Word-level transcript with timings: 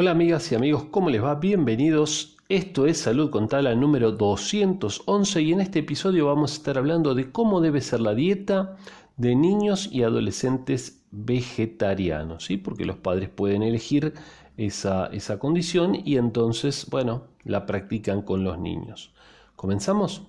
Hola 0.00 0.12
amigas 0.12 0.50
y 0.50 0.54
amigos, 0.54 0.84
¿cómo 0.90 1.10
les 1.10 1.22
va? 1.22 1.34
Bienvenidos. 1.34 2.38
Esto 2.48 2.86
es 2.86 3.00
Salud 3.00 3.28
con 3.28 3.48
Tala 3.48 3.74
número 3.74 4.12
211 4.12 5.42
y 5.42 5.52
en 5.52 5.60
este 5.60 5.80
episodio 5.80 6.24
vamos 6.24 6.52
a 6.52 6.54
estar 6.54 6.78
hablando 6.78 7.14
de 7.14 7.30
cómo 7.30 7.60
debe 7.60 7.82
ser 7.82 8.00
la 8.00 8.14
dieta 8.14 8.78
de 9.18 9.34
niños 9.34 9.90
y 9.92 10.02
adolescentes 10.02 11.04
vegetarianos, 11.10 12.46
¿sí? 12.46 12.56
Porque 12.56 12.86
los 12.86 12.96
padres 12.96 13.28
pueden 13.28 13.62
elegir 13.62 14.14
esa, 14.56 15.08
esa 15.08 15.38
condición 15.38 15.94
y 16.02 16.16
entonces, 16.16 16.86
bueno, 16.88 17.24
la 17.44 17.66
practican 17.66 18.22
con 18.22 18.42
los 18.42 18.58
niños. 18.58 19.12
¿Comenzamos? 19.54 20.22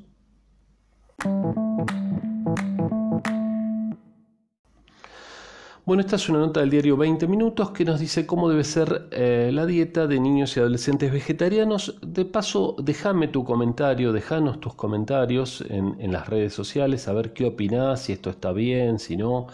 Bueno, 5.83 6.01
esta 6.01 6.15
es 6.15 6.29
una 6.29 6.39
nota 6.39 6.59
del 6.59 6.69
diario 6.69 6.95
20 6.95 7.27
Minutos 7.27 7.71
que 7.71 7.85
nos 7.85 7.99
dice 7.99 8.25
cómo 8.27 8.49
debe 8.49 8.63
ser 8.63 9.07
eh, 9.11 9.49
la 9.51 9.65
dieta 9.65 10.05
de 10.05 10.19
niños 10.19 10.55
y 10.55 10.59
adolescentes 10.59 11.11
vegetarianos. 11.11 11.97
De 12.01 12.23
paso, 12.25 12.75
déjame 12.79 13.27
tu 13.27 13.43
comentario, 13.43 14.13
déjanos 14.13 14.59
tus 14.59 14.75
comentarios 14.75 15.61
en, 15.69 15.95
en 15.99 16.11
las 16.11 16.27
redes 16.29 16.53
sociales, 16.53 17.07
a 17.07 17.13
ver 17.13 17.33
qué 17.33 17.45
opinás, 17.45 18.03
si 18.03 18.13
esto 18.13 18.29
está 18.29 18.51
bien, 18.51 18.99
si 18.99 19.17
no. 19.17 19.47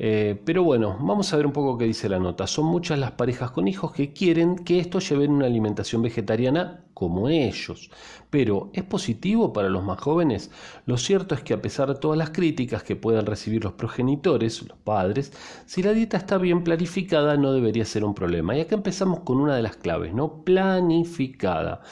Eh, 0.00 0.40
pero 0.44 0.62
bueno, 0.62 0.96
vamos 1.00 1.32
a 1.32 1.36
ver 1.36 1.44
un 1.44 1.52
poco 1.52 1.76
qué 1.76 1.84
dice 1.84 2.08
la 2.08 2.20
nota. 2.20 2.46
Son 2.46 2.66
muchas 2.66 2.98
las 2.98 3.12
parejas 3.12 3.50
con 3.50 3.66
hijos 3.66 3.92
que 3.92 4.12
quieren 4.12 4.56
que 4.56 4.78
estos 4.78 5.08
lleven 5.08 5.32
una 5.32 5.46
alimentación 5.46 6.02
vegetariana 6.02 6.84
como 6.94 7.28
ellos. 7.28 7.90
Pero, 8.30 8.70
¿es 8.74 8.84
positivo 8.84 9.52
para 9.52 9.68
los 9.68 9.82
más 9.84 9.98
jóvenes? 10.00 10.50
Lo 10.86 10.96
cierto 10.98 11.34
es 11.34 11.42
que 11.42 11.54
a 11.54 11.62
pesar 11.62 11.88
de 11.88 12.00
todas 12.00 12.16
las 12.18 12.30
críticas 12.30 12.82
que 12.84 12.96
puedan 12.96 13.26
recibir 13.26 13.64
los 13.64 13.72
progenitores, 13.72 14.62
los 14.68 14.78
padres, 14.78 15.32
si 15.66 15.82
la 15.82 15.92
dieta 15.92 16.16
está 16.16 16.38
bien 16.38 16.62
planificada 16.64 17.36
no 17.36 17.52
debería 17.52 17.84
ser 17.84 18.04
un 18.04 18.14
problema. 18.14 18.56
Y 18.56 18.60
acá 18.60 18.76
empezamos 18.76 19.20
con 19.20 19.38
una 19.38 19.56
de 19.56 19.62
las 19.62 19.76
claves, 19.76 20.14
¿no? 20.14 20.44
Planificada. 20.44 21.82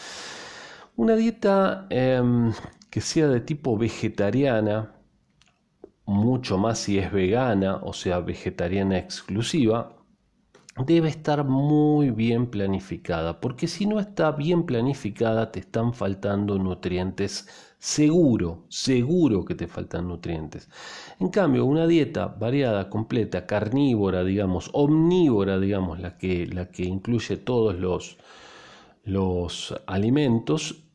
Una 0.96 1.14
dieta 1.16 1.86
em, 1.90 2.52
que 2.90 3.00
sea 3.00 3.28
de 3.28 3.40
tipo 3.40 3.76
vegetariana, 3.76 4.95
mucho 6.06 6.58
más 6.58 6.78
si 6.78 6.98
es 6.98 7.12
vegana, 7.12 7.76
o 7.82 7.92
sea, 7.92 8.20
vegetariana 8.20 8.98
exclusiva, 8.98 9.96
debe 10.86 11.08
estar 11.08 11.44
muy 11.44 12.10
bien 12.10 12.48
planificada, 12.50 13.40
porque 13.40 13.66
si 13.66 13.86
no 13.86 13.98
está 14.00 14.32
bien 14.32 14.64
planificada 14.66 15.50
te 15.50 15.60
están 15.60 15.94
faltando 15.94 16.58
nutrientes 16.58 17.48
seguro, 17.78 18.64
seguro 18.68 19.44
que 19.44 19.54
te 19.54 19.68
faltan 19.68 20.08
nutrientes. 20.08 20.68
En 21.20 21.28
cambio, 21.30 21.64
una 21.64 21.86
dieta 21.86 22.26
variada, 22.26 22.90
completa, 22.90 23.46
carnívora, 23.46 24.24
digamos, 24.24 24.70
omnívora, 24.72 25.58
digamos, 25.58 26.00
la 26.00 26.18
que, 26.18 26.46
la 26.46 26.70
que 26.70 26.84
incluye 26.84 27.36
todos 27.36 27.76
los, 27.76 28.18
los 29.04 29.74
alimentos, 29.86 30.85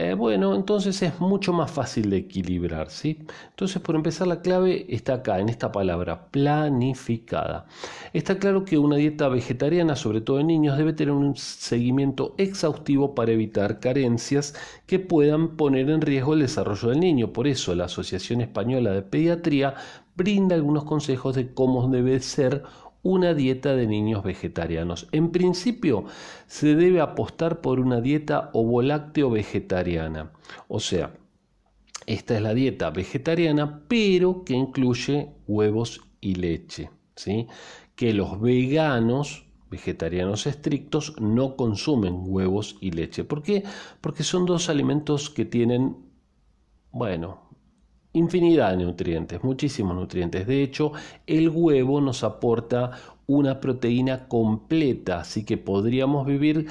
eh, 0.00 0.14
bueno, 0.14 0.54
entonces 0.54 1.02
es 1.02 1.18
mucho 1.18 1.52
más 1.52 1.72
fácil 1.72 2.08
de 2.10 2.18
equilibrar, 2.18 2.88
¿sí? 2.88 3.18
Entonces, 3.50 3.82
por 3.82 3.96
empezar, 3.96 4.28
la 4.28 4.42
clave 4.42 4.86
está 4.94 5.14
acá, 5.14 5.40
en 5.40 5.48
esta 5.48 5.72
palabra, 5.72 6.28
planificada. 6.30 7.66
Está 8.12 8.38
claro 8.38 8.64
que 8.64 8.78
una 8.78 8.94
dieta 8.94 9.28
vegetariana, 9.28 9.96
sobre 9.96 10.20
todo 10.20 10.38
en 10.38 10.46
niños, 10.46 10.78
debe 10.78 10.92
tener 10.92 11.12
un 11.12 11.34
seguimiento 11.36 12.36
exhaustivo 12.38 13.16
para 13.16 13.32
evitar 13.32 13.80
carencias 13.80 14.54
que 14.86 15.00
puedan 15.00 15.56
poner 15.56 15.90
en 15.90 16.00
riesgo 16.00 16.34
el 16.34 16.40
desarrollo 16.40 16.90
del 16.90 17.00
niño. 17.00 17.32
Por 17.32 17.48
eso, 17.48 17.74
la 17.74 17.86
Asociación 17.86 18.40
Española 18.40 18.92
de 18.92 19.02
Pediatría 19.02 19.74
brinda 20.14 20.54
algunos 20.54 20.84
consejos 20.84 21.34
de 21.34 21.52
cómo 21.52 21.88
debe 21.88 22.20
ser 22.20 22.62
una 23.08 23.32
dieta 23.32 23.74
de 23.74 23.86
niños 23.86 24.22
vegetarianos. 24.22 25.08
En 25.12 25.30
principio, 25.30 26.04
se 26.46 26.74
debe 26.74 27.00
apostar 27.00 27.62
por 27.62 27.80
una 27.80 28.02
dieta 28.02 28.50
ovolácteo 28.52 29.30
vegetariana. 29.30 30.32
O 30.68 30.78
sea, 30.78 31.14
esta 32.04 32.36
es 32.36 32.42
la 32.42 32.52
dieta 32.52 32.90
vegetariana, 32.90 33.82
pero 33.88 34.44
que 34.44 34.52
incluye 34.52 35.30
huevos 35.46 36.02
y 36.20 36.34
leche. 36.34 36.90
¿sí? 37.16 37.46
Que 37.94 38.12
los 38.12 38.38
veganos 38.42 39.46
vegetarianos 39.70 40.46
estrictos 40.46 41.14
no 41.18 41.56
consumen 41.56 42.24
huevos 42.26 42.76
y 42.82 42.90
leche. 42.90 43.24
¿Por 43.24 43.42
qué? 43.42 43.64
Porque 44.02 44.22
son 44.22 44.44
dos 44.44 44.68
alimentos 44.68 45.30
que 45.30 45.46
tienen, 45.46 45.96
bueno, 46.90 47.47
infinidad 48.12 48.76
de 48.76 48.84
nutrientes, 48.84 49.42
muchísimos 49.44 49.94
nutrientes. 49.94 50.46
De 50.46 50.62
hecho, 50.62 50.92
el 51.26 51.48
huevo 51.48 52.00
nos 52.00 52.24
aporta 52.24 52.92
una 53.26 53.60
proteína 53.60 54.28
completa, 54.28 55.20
así 55.20 55.44
que 55.44 55.58
podríamos 55.58 56.26
vivir 56.26 56.66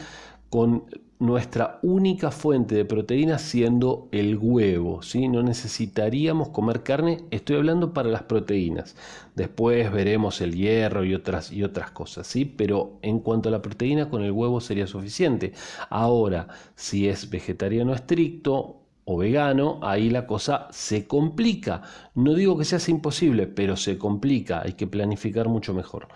con 0.50 0.86
nuestra 1.20 1.80
única 1.82 2.30
fuente 2.30 2.76
de 2.76 2.86
proteína 2.86 3.40
siendo 3.40 4.08
el 4.12 4.38
huevo, 4.40 5.02
¿sí? 5.02 5.28
No 5.28 5.42
necesitaríamos 5.42 6.50
comer 6.50 6.84
carne, 6.84 7.24
estoy 7.32 7.56
hablando 7.56 7.92
para 7.94 8.10
las 8.10 8.24
proteínas. 8.24 8.96
Después 9.36 9.92
veremos 9.92 10.42
el 10.42 10.56
hierro 10.56 11.04
y 11.04 11.16
otras, 11.16 11.52
y 11.52 11.64
otras 11.64 11.92
cosas, 11.92 12.28
¿sí? 12.28 12.46
Pero 12.46 13.00
en 13.02 13.20
cuanto 13.20 13.50
a 13.50 13.52
la 13.52 13.62
proteína, 13.62 14.10
con 14.10 14.24
el 14.24 14.32
huevo 14.32 14.62
sería 14.62 14.86
suficiente. 14.86 15.54
Ahora, 15.90 16.50
si 16.76 17.08
es 17.08 17.30
vegetariano 17.30 17.94
estricto, 17.94 18.87
o 19.10 19.16
vegano, 19.16 19.80
ahí 19.84 20.10
la 20.10 20.28
cosa 20.28 20.68
se 20.70 21.08
complica. 21.08 21.82
No 22.14 22.34
digo 22.34 22.58
que 22.58 22.66
sea 22.66 22.78
imposible, 22.90 23.48
pero 23.48 23.78
se 23.78 23.98
complica, 23.98 24.62
hay 24.62 24.74
que 24.74 24.86
planificar 24.86 25.48
mucho 25.48 25.74
mejor. 25.74 26.10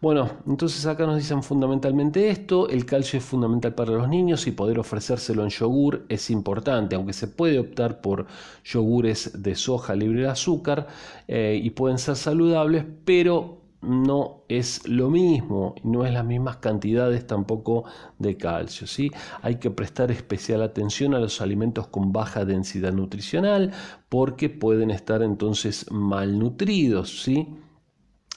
Bueno, 0.00 0.30
entonces 0.46 0.86
acá 0.86 1.04
nos 1.04 1.18
dicen 1.18 1.42
fundamentalmente 1.42 2.30
esto, 2.30 2.70
el 2.70 2.86
calcio 2.86 3.18
es 3.18 3.24
fundamental 3.26 3.74
para 3.74 3.92
los 3.92 4.08
niños 4.08 4.46
y 4.46 4.52
poder 4.52 4.78
ofrecérselo 4.78 5.42
en 5.44 5.50
yogur 5.50 6.06
es 6.08 6.30
importante, 6.30 6.96
aunque 6.96 7.12
se 7.12 7.28
puede 7.28 7.58
optar 7.58 8.00
por 8.00 8.26
yogures 8.64 9.42
de 9.42 9.54
soja 9.54 9.94
libre 9.94 10.22
de 10.22 10.28
azúcar 10.28 10.86
eh, 11.28 11.60
y 11.62 11.68
pueden 11.68 11.98
ser 11.98 12.16
saludables, 12.16 12.86
pero 13.04 13.59
no 13.82 14.42
es 14.48 14.86
lo 14.86 15.10
mismo, 15.10 15.74
no 15.82 16.04
es 16.04 16.12
las 16.12 16.24
mismas 16.24 16.58
cantidades 16.58 17.26
tampoco 17.26 17.84
de 18.18 18.36
calcio. 18.36 18.86
¿sí? 18.86 19.10
Hay 19.42 19.56
que 19.56 19.70
prestar 19.70 20.10
especial 20.10 20.62
atención 20.62 21.14
a 21.14 21.18
los 21.18 21.40
alimentos 21.40 21.86
con 21.86 22.12
baja 22.12 22.44
densidad 22.44 22.92
nutricional 22.92 23.72
porque 24.08 24.50
pueden 24.50 24.90
estar 24.90 25.22
entonces 25.22 25.90
malnutridos. 25.90 27.22
¿sí? 27.22 27.48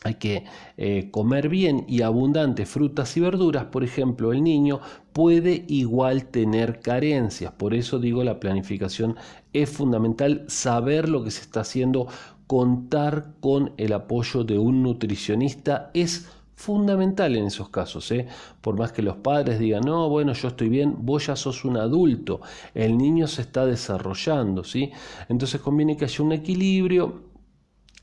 Hay 0.04 0.16
que 0.16 0.44
eh, 0.78 1.09
comer 1.12 1.48
bien 1.50 1.86
y 1.88 2.02
abundante 2.02 2.66
frutas 2.66 3.16
y 3.16 3.22
verduras, 3.22 3.66
por 3.66 3.84
ejemplo, 3.84 4.34
el 4.34 4.44
niño 4.44 4.81
puede 5.14 5.64
igual 5.68 6.25
tener 6.25 6.81
carencias, 6.81 7.54
por 7.54 7.74
eso 7.74 8.00
digo 8.00 8.24
la 8.24 8.40
planificación 8.40 9.16
es 9.54 9.70
fundamental, 9.70 10.44
saber 10.48 11.08
lo 11.08 11.24
que 11.24 11.31
se 11.31 11.42
está 11.42 11.62
haciendo 11.62 12.08
contar 12.48 13.34
con 13.40 13.74
el 13.78 13.94
apoyo 13.94 14.44
de 14.44 14.58
un 14.58 14.84
nutricionista 14.84 15.92
es 15.94 16.30
fundamental 16.56 17.36
en 17.36 17.46
esos 17.48 17.70
casos. 17.70 18.12
¿eh? 18.12 18.28
Por 18.62 18.78
más 18.78 18.92
que 18.92 19.02
los 19.02 19.18
padres 19.18 19.59
digan, 19.59 19.84
no, 19.86 20.09
bueno, 20.09 20.34
yo 20.34 20.50
estoy 20.50 20.70
bien, 20.70 20.96
vos 21.00 21.28
ya 21.28 21.36
sos 21.36 21.66
un 21.66 21.78
adulto, 21.78 22.42
el 22.74 22.98
niño 22.98 23.28
se 23.28 23.42
está 23.42 23.66
desarrollando, 23.66 24.64
¿sí? 24.64 24.92
Entonces 25.30 25.59
conviene 25.62 25.98
que 25.98 26.06
haya 26.06 26.24
un 26.24 26.31
equilibrio 26.31 27.34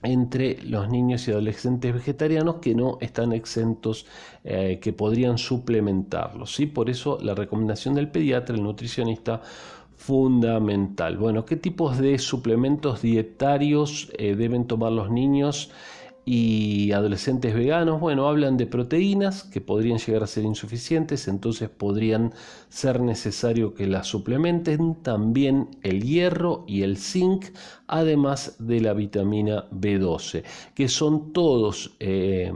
entre 0.02 0.62
los 0.62 0.88
niños 0.88 1.28
y 1.28 1.30
adolescentes 1.30 1.92
vegetarianos 1.92 2.56
que 2.56 2.74
no 2.74 2.96
están 3.00 3.32
exentos, 3.32 4.06
eh, 4.44 4.78
que 4.80 4.92
podrían 4.92 5.36
suplementarlos. 5.36 6.54
¿sí? 6.54 6.66
Por 6.66 6.88
eso 6.88 7.18
la 7.20 7.34
recomendación 7.34 7.94
del 7.94 8.10
pediatra, 8.10 8.56
el 8.56 8.62
nutricionista, 8.62 9.42
fundamental. 10.00 11.18
Bueno, 11.18 11.44
¿qué 11.44 11.56
tipos 11.56 11.98
de 11.98 12.18
suplementos 12.18 13.02
dietarios 13.02 14.10
eh, 14.16 14.34
deben 14.34 14.66
tomar 14.66 14.92
los 14.92 15.10
niños 15.10 15.70
y 16.24 16.92
adolescentes 16.92 17.54
veganos, 17.54 17.98
bueno, 18.00 18.28
hablan 18.28 18.56
de 18.56 18.66
proteínas 18.66 19.44
que 19.44 19.60
podrían 19.60 19.98
llegar 19.98 20.22
a 20.22 20.26
ser 20.26 20.44
insuficientes, 20.44 21.28
entonces 21.28 21.70
podrían 21.70 22.32
ser 22.68 23.00
necesario 23.00 23.74
que 23.74 23.86
las 23.86 24.06
suplementen, 24.06 24.96
también 25.02 25.68
el 25.82 26.02
hierro 26.02 26.64
y 26.68 26.82
el 26.82 26.98
zinc, 26.98 27.46
además 27.86 28.56
de 28.58 28.80
la 28.80 28.92
vitamina 28.92 29.68
B12, 29.70 30.44
que 30.74 30.88
son 30.88 31.32
todos 31.32 31.96
eh, 32.00 32.52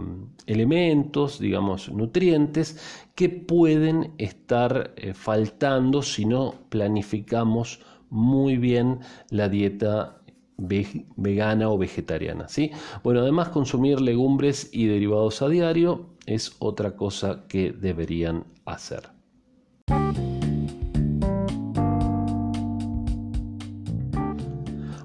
elementos, 0.46 1.38
digamos, 1.38 1.90
nutrientes 1.90 3.02
que 3.14 3.28
pueden 3.28 4.12
estar 4.18 4.92
eh, 4.96 5.14
faltando 5.14 6.02
si 6.02 6.26
no 6.26 6.54
planificamos 6.68 7.80
muy 8.10 8.58
bien 8.58 9.00
la 9.30 9.48
dieta 9.48 10.20
vegana 10.56 11.68
o 11.70 11.78
vegetariana. 11.78 12.48
¿sí? 12.48 12.70
Bueno, 13.02 13.20
además 13.20 13.48
consumir 13.48 14.00
legumbres 14.00 14.70
y 14.72 14.86
derivados 14.86 15.42
a 15.42 15.48
diario 15.48 16.10
es 16.26 16.56
otra 16.58 16.96
cosa 16.96 17.44
que 17.48 17.72
deberían 17.72 18.44
hacer. 18.64 19.13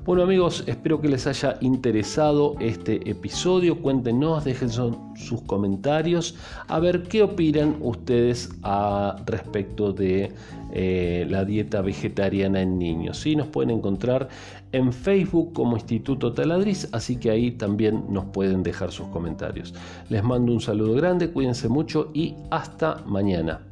Bueno 0.10 0.24
amigos, 0.24 0.64
espero 0.66 1.00
que 1.00 1.08
les 1.08 1.28
haya 1.28 1.60
interesado 1.62 2.56
este 2.60 3.08
episodio. 3.08 3.80
Cuéntenos, 3.80 4.44
dejen 4.44 4.72
sus 4.72 5.42
comentarios 5.46 6.34
a 6.68 6.80
ver 6.80 7.04
qué 7.04 7.22
opinan 7.22 7.76
ustedes 7.80 8.50
a 8.64 9.18
respecto 9.28 9.94
de 9.94 10.34
eh, 10.74 11.28
la 11.30 11.46
dieta 11.46 11.82
vegetariana 11.82 12.60
en 12.64 12.80
niños. 12.80 13.20
¿sí? 13.20 13.36
Nos 13.36 13.50
pueden 13.50 13.70
encontrar 13.70 14.30
en 14.72 14.92
Facebook 14.92 15.54
como 15.54 15.78
Instituto 15.78 16.34
Taladriz, 16.34 16.90
así 16.92 17.18
que 17.18 17.30
ahí 17.30 17.52
también 17.52 18.06
nos 18.10 18.26
pueden 18.26 18.64
dejar 18.64 18.92
sus 18.92 19.10
comentarios. 19.10 19.76
Les 20.10 20.24
mando 20.24 20.52
un 20.52 20.60
saludo 20.60 20.96
grande, 20.96 21.30
cuídense 21.30 21.70
mucho 21.70 22.10
y 22.16 22.34
hasta 22.50 23.04
mañana. 23.06 23.69